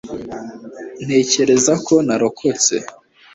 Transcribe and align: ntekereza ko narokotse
ntekereza 1.05 1.73
ko 1.85 1.95
narokotse 2.05 2.75